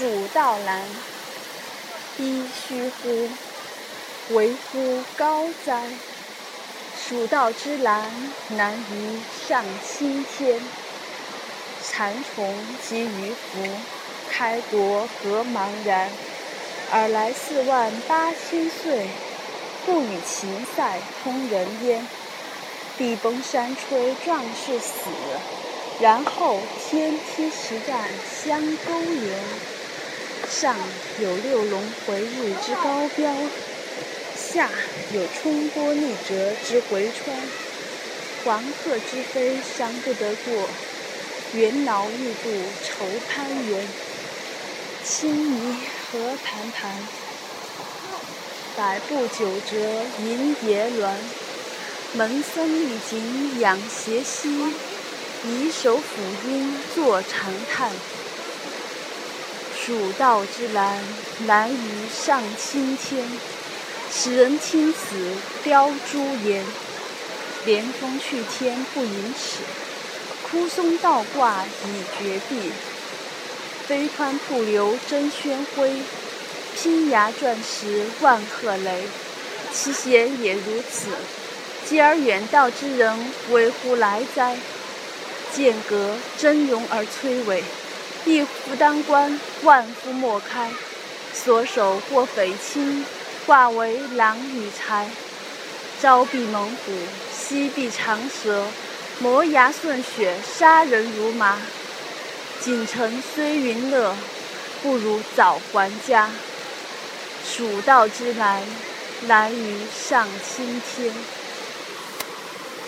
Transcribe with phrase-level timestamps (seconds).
[0.00, 0.80] 蜀道难，
[2.18, 3.28] 匕须乎？
[4.34, 5.82] 为乎高哉？
[6.98, 8.10] 蜀道之难，
[8.48, 10.58] 难于上青天。
[11.82, 13.70] 蚕丛及鱼凫，
[14.30, 16.08] 开国何茫然！
[16.92, 19.06] 尔来四万八千岁，
[19.84, 22.08] 不与秦塞通人烟。
[22.96, 25.10] 地崩山摧壮士死，
[26.00, 26.58] 然后
[26.88, 28.08] 天梯石栈
[28.42, 29.79] 相勾连。
[30.48, 30.76] 上
[31.20, 33.34] 有六龙回日之高标，
[34.36, 34.70] 下
[35.12, 37.36] 有冲波逆折之回川。
[38.44, 40.68] 黄鹤之飞尚不得过，
[41.54, 42.50] 猿猱欲度
[42.82, 43.86] 愁攀援。
[45.04, 45.76] 青泥
[46.10, 47.08] 何盘盘，
[48.76, 51.14] 百步九折银蝶鸾。
[52.12, 54.74] 门僧历井仰斜溪，
[55.44, 56.02] 以手抚
[56.44, 57.92] 膺坐长叹。
[59.90, 61.02] 蜀道之难，
[61.48, 61.76] 难于
[62.14, 63.26] 上青天。
[64.14, 65.16] 使人听此
[65.64, 66.64] 凋朱颜。
[67.66, 69.64] 连峰去天不盈尺，
[70.44, 72.70] 枯松倒挂倚绝壁。
[73.88, 75.84] 飞湍瀑流争喧哗，
[76.76, 79.02] 拼崖转石万壑雷。
[79.72, 81.08] 其险也如此。
[81.88, 84.56] 继而远道之人为乎来哉？
[85.52, 87.60] 剑阁峥嵘而崔嵬，
[88.24, 90.70] 一夫当关，万夫莫开。
[91.32, 93.04] 所守或匪亲，
[93.46, 95.06] 化为狼与豺。
[96.00, 96.92] 朝避猛虎，
[97.32, 98.64] 夕避长蛇，
[99.20, 101.58] 磨牙吮血，杀人如麻。
[102.60, 104.14] 锦城虽云乐，
[104.82, 106.30] 不如早还家。
[107.44, 108.62] 蜀道之难，
[109.26, 111.12] 难于上青天。